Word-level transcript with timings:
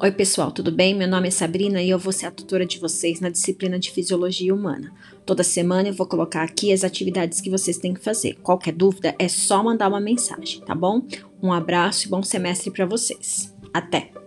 Oi, 0.00 0.10
pessoal, 0.10 0.50
tudo 0.50 0.72
bem? 0.72 0.92
Meu 0.92 1.06
nome 1.06 1.28
é 1.28 1.30
Sabrina 1.30 1.80
e 1.80 1.88
eu 1.88 1.98
vou 1.98 2.12
ser 2.12 2.26
a 2.26 2.30
tutora 2.30 2.66
de 2.66 2.80
vocês 2.80 3.20
na 3.20 3.28
disciplina 3.28 3.78
de 3.78 3.92
Fisiologia 3.92 4.52
Humana. 4.52 4.92
Toda 5.24 5.44
semana 5.44 5.88
eu 5.88 5.94
vou 5.94 6.06
colocar 6.06 6.42
aqui 6.42 6.72
as 6.72 6.82
atividades 6.82 7.40
que 7.40 7.48
vocês 7.48 7.78
têm 7.78 7.94
que 7.94 8.02
fazer. 8.02 8.34
Qualquer 8.42 8.72
dúvida 8.72 9.14
é 9.18 9.28
só 9.28 9.62
mandar 9.62 9.88
uma 9.88 10.00
mensagem, 10.00 10.60
tá 10.62 10.74
bom? 10.74 11.00
Um 11.40 11.52
abraço 11.52 12.06
e 12.06 12.10
bom 12.10 12.22
semestre 12.22 12.72
para 12.72 12.84
vocês. 12.84 13.54
Até! 13.72 14.23